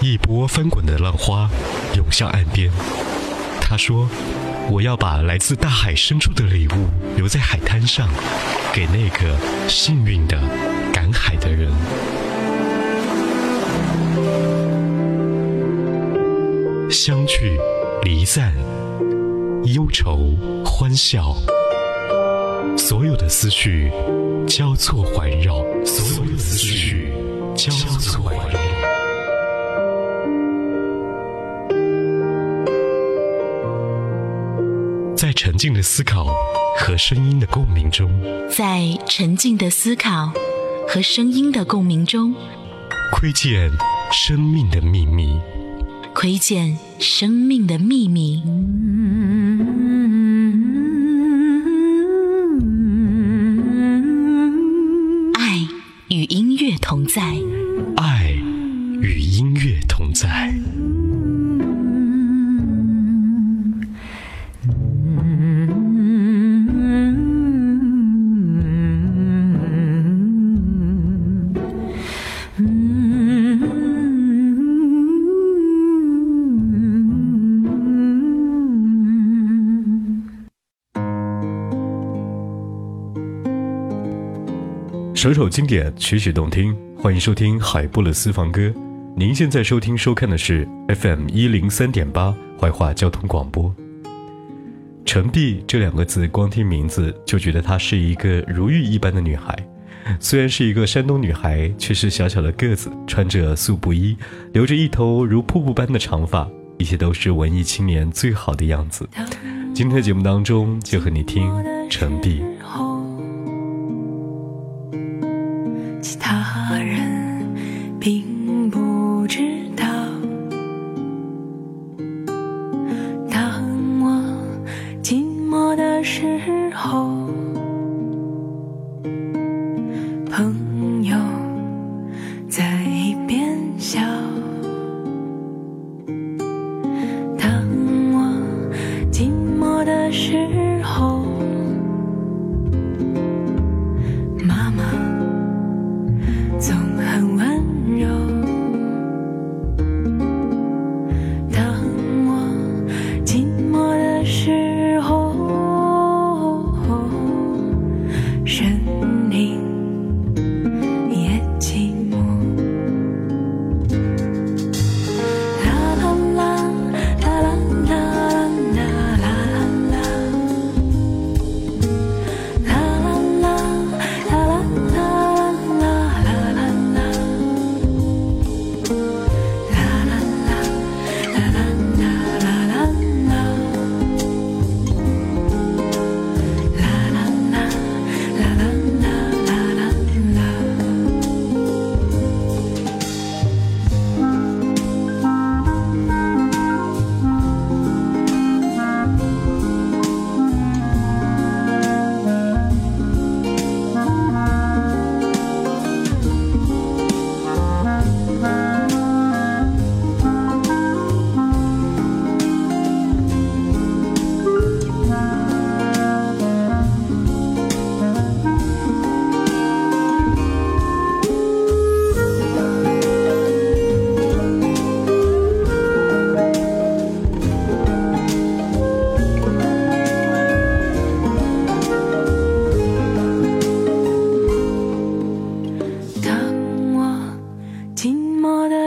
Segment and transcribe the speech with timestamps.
[0.00, 1.50] 一波翻滚的浪花
[1.96, 2.70] 涌向岸边。
[3.60, 4.08] 他说
[4.70, 8.08] ：“我要把来自大海深处的礼物留在海滩上，
[8.72, 9.36] 给那个
[9.68, 10.40] 幸运的
[10.92, 11.70] 赶海的人。”
[16.90, 17.60] 相聚，
[18.02, 18.54] 离散，
[19.64, 20.34] 忧愁，
[20.64, 21.36] 欢笑，
[22.78, 23.92] 所有的思绪
[24.46, 27.12] 交错环绕，所有的思绪
[27.54, 28.58] 交错环绕。
[35.58, 36.24] 静的思考
[36.78, 38.08] 和声音的共鸣中，
[38.48, 40.32] 在沉静的思考
[40.88, 42.32] 和声音的共鸣中，
[43.12, 43.70] 窥见
[44.12, 45.40] 生命的秘密。
[46.14, 48.42] 窥见生命的秘密。
[55.34, 55.58] 爱
[56.08, 57.36] 与音乐同在。
[85.18, 88.72] 首首经典，曲曲动听，欢迎收听海波的私房歌。
[89.16, 93.74] 您现在收听收看的是 FM 一零三点八怀化交通广播。
[95.04, 99.58] 陈碧这两个字，光听名字就觉得她是一个如玉一般的女孩。
[100.20, 104.16] 虽然是一个山东女孩，却是小小的个子，穿着素布衣，
[104.52, 109.08] 留着一头如瀑布般的长发，一切都是文艺青年最好的样子。
[109.74, 111.50] 今天的节目当中，就和你听
[111.90, 112.40] 陈碧。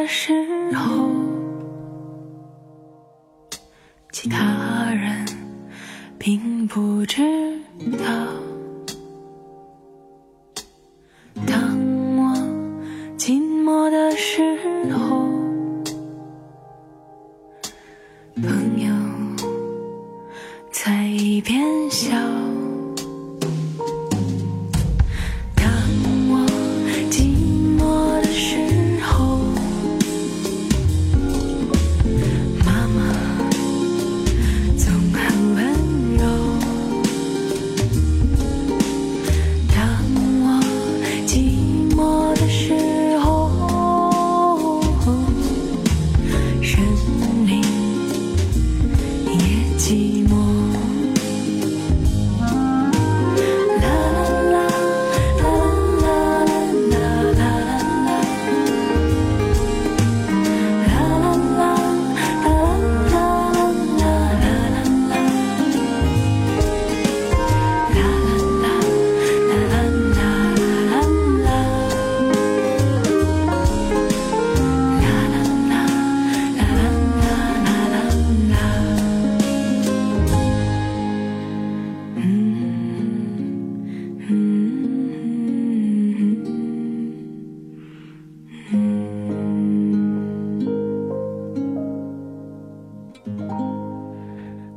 [0.00, 0.32] 的时
[0.74, 1.10] 候
[4.10, 5.26] 其他人
[6.18, 7.20] 并不知
[7.98, 8.39] 道。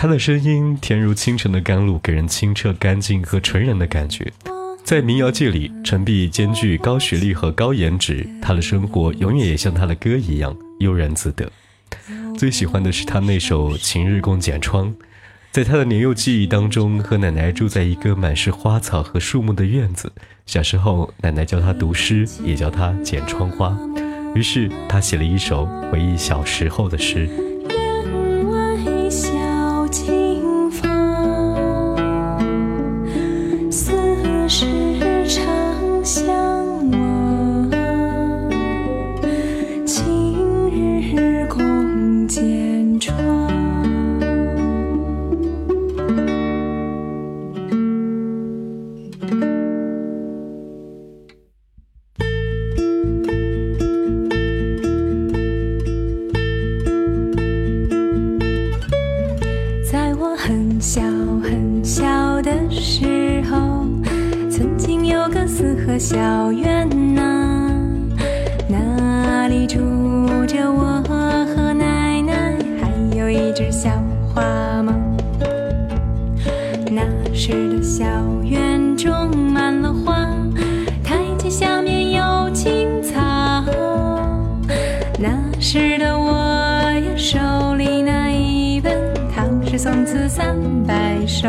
[0.00, 4.32] 他的声音甜如清晨的甘露，给人清澈、干净和纯然的感觉。
[4.84, 11.50] 在民谣界里，陈碧兼具高学历和高颜值，他的生活永远也像他的歌一样悠然自得。
[12.36, 14.86] 最喜欢的是他那首《晴日共剪窗》。
[15.50, 20.12] 在他的年幼记忆当中，和奶奶住在一个满是花草和树木的院子。
[20.46, 23.76] 小时候，奶奶教他读诗，也教他剪窗花。
[24.36, 27.28] 于是，他写了一首回忆小时候的诗。
[65.28, 67.70] 个四合小院呐，
[68.66, 69.78] 那里住
[70.46, 73.90] 着我和奶奶，还有一只小
[74.32, 74.42] 花
[74.82, 74.92] 猫。
[76.90, 77.02] 那
[77.34, 78.04] 时的小
[78.42, 79.12] 院种
[79.52, 80.26] 满了花，
[81.04, 83.14] 台阶下面有青草。
[85.18, 85.30] 那
[85.60, 88.92] 时的我呀，手里拿一本
[89.34, 91.48] 《唐诗宋词三百首》。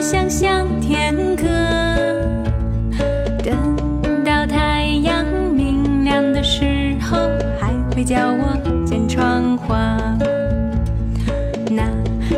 [0.00, 1.44] 想象天歌，
[3.44, 5.22] 等到太阳
[5.54, 7.18] 明亮的时候，
[7.60, 8.56] 还会叫我
[8.86, 9.98] 剪窗花，
[11.70, 11.82] 那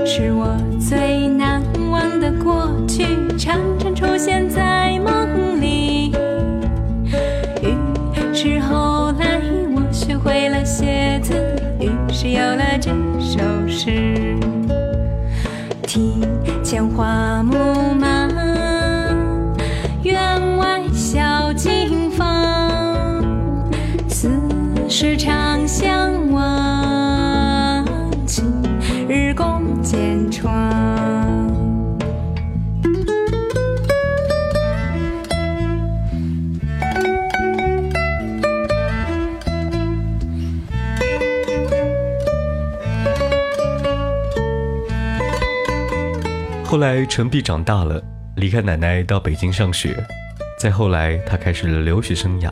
[0.04, 3.06] 是我最难忘的过去，
[3.38, 6.12] 常常出现在梦里。
[7.62, 7.76] 于
[8.34, 9.40] 是后来
[9.76, 11.32] 我学会了写字，
[11.78, 13.38] 于是有了这首
[13.68, 14.36] 诗。
[15.86, 16.24] 提
[16.64, 17.31] 前花
[46.64, 48.02] 后来，陈碧长大了，
[48.37, 49.94] 离开奶奶到北京上学。
[50.58, 52.50] 再后来，他开始了留学生涯。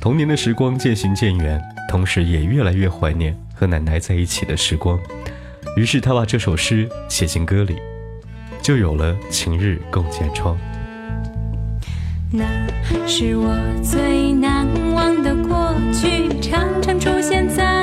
[0.00, 4.98] 童年的时光渐行渐远，同时也越来越怀念和奶奶在一起的时光。
[5.76, 7.76] 于是，他把这首诗写进歌里，
[8.62, 10.56] 就有了《晴日共剪窗》。
[12.30, 12.44] 那
[13.06, 17.81] 是我最难忘的过去，常常出现在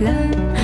[0.00, 0.57] love.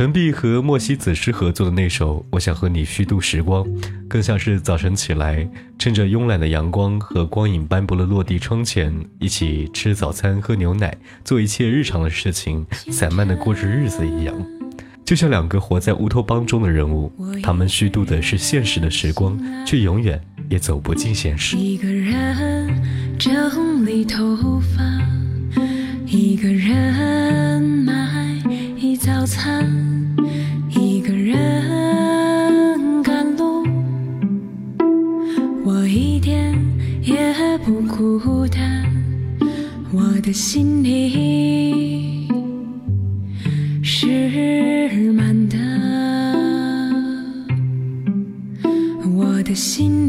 [0.00, 3.62] 陈碧和莫西子诗合作的那首《我想和你虚度时光》，
[4.08, 5.46] 更像是早晨起来，
[5.78, 14.34] 趁着慵懒的阳光和光影斑驳的落地窗前，一起吃早餐、喝牛奶，做一切日常的事情，散漫的过着日子一样。
[15.04, 21.58] 就像两个活在乌托邦中的人物，他们虚度的是现实的时光，却永远也走不进现实。
[21.58, 22.82] 一个人
[23.18, 24.82] 整理头发，
[26.06, 27.92] 一个人买
[28.98, 29.89] 早餐。
[38.00, 38.82] 孤单。
[39.92, 42.26] 我的心里
[43.82, 45.58] 是满的。
[49.14, 49.99] 我的心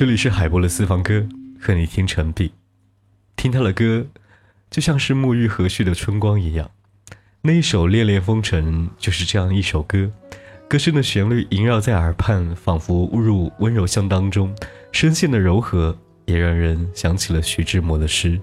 [0.00, 1.28] 这里是海波的私房歌，
[1.60, 2.54] 和你听陈碧。
[3.36, 4.06] 听他的歌，
[4.70, 6.70] 就像是沐浴和煦的春光一样。
[7.42, 10.10] 那一首《恋恋风尘》就是这样一首歌，
[10.70, 14.56] 歌声的旋律萦绕在耳畔，仿佛误入温柔乡当中，
[14.90, 18.40] 声线的柔和也让人想起了徐志摩的诗。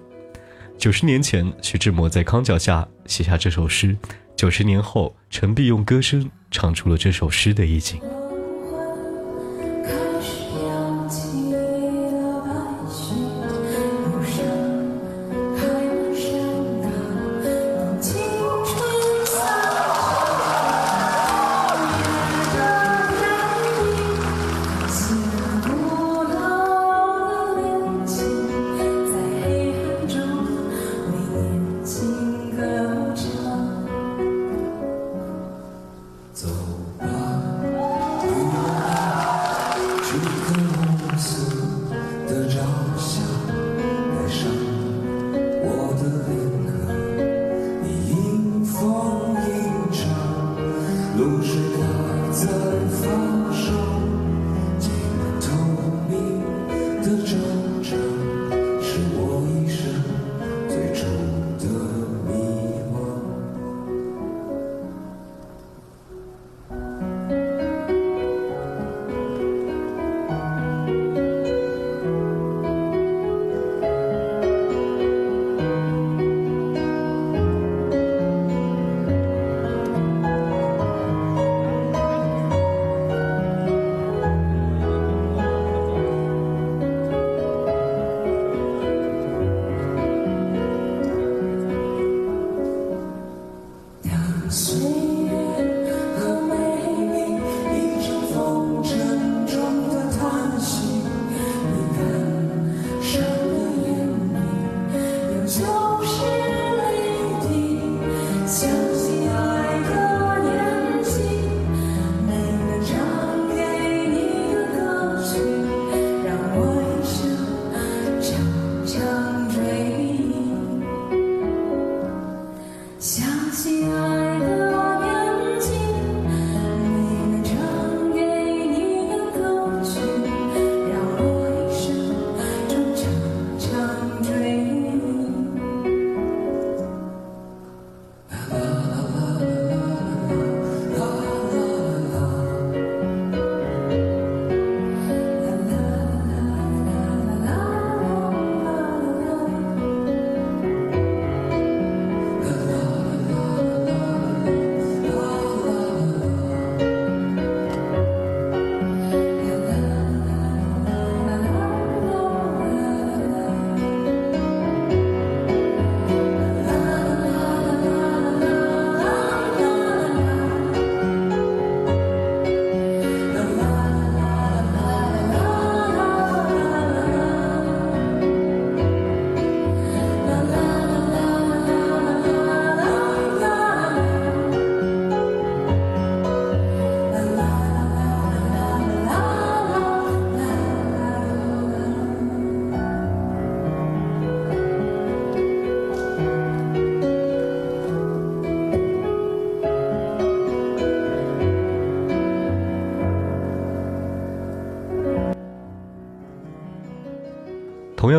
[0.78, 3.96] 九十年前，徐志摩在康脚下写下这首诗；
[4.36, 8.00] 九十年后，陈碧用歌声唱出了这首诗的意境。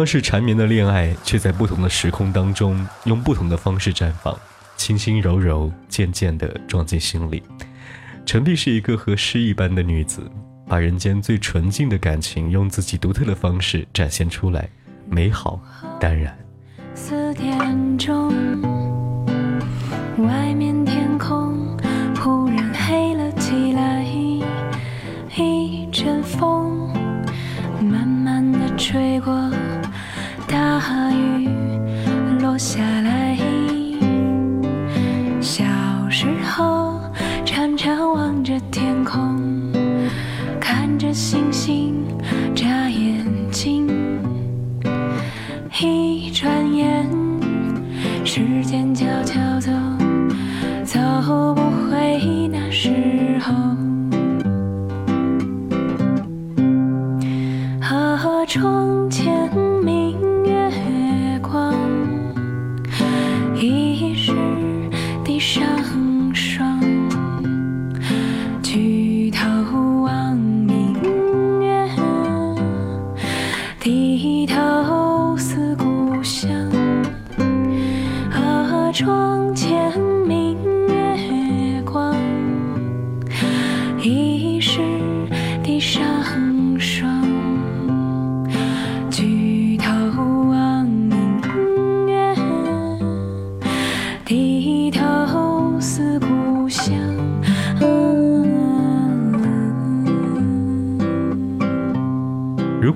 [0.08, 4.34] 是缠绵的恋爱，却在不同的时空当中，用不同的方式绽放，
[4.74, 7.42] 轻轻柔柔，渐渐地撞进心里。
[8.24, 10.22] 陈碧是一个和诗一般的女子，
[10.66, 14.66] 把人间最纯净的感情，用自己独特的方式展现出来，
[15.06, 15.60] 美好
[16.00, 16.34] 淡然。
[16.94, 18.28] 四点钟，
[20.16, 21.76] 外面天空
[22.16, 24.02] 忽然黑了起来，
[25.36, 26.88] 一阵风
[27.80, 29.47] 慢慢的吹过。
[32.58, 33.17] 下来，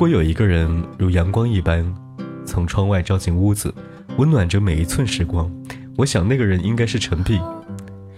[0.02, 1.94] 如果有一个人如阳光一般，
[2.44, 3.72] 从窗外照进屋子，
[4.16, 5.48] 温暖着每一寸时光，
[5.96, 7.40] 我想那个人应该是陈碧。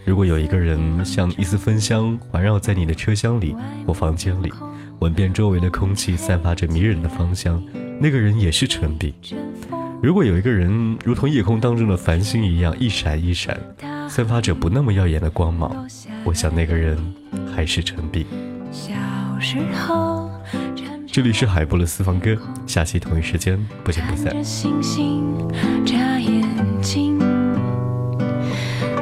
[0.06, 3.54] 如果有一个人像一丝芬香环绕在你的车厢里
[3.86, 4.50] 或房间里，
[5.00, 7.62] 闻遍周围的空气散发着迷人的芳香，
[8.00, 9.14] 那个人也是陈碧。
[10.02, 13.60] 如果有一个人如同夜空当中的繁星一样一闪一闪，
[14.08, 15.86] 散发着不那么耀眼的光芒，
[16.24, 16.96] 我想那个人
[17.54, 18.24] 还是陈碧。
[18.72, 18.94] 小
[19.38, 20.30] 时候。
[21.14, 24.34] 这里是海波的私房歌，下期同一时间不见不散。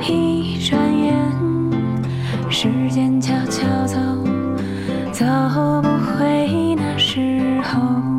[0.03, 1.16] 一转眼，
[2.51, 3.96] 时间悄悄走，
[5.11, 5.25] 走
[5.81, 8.12] 不回那时候。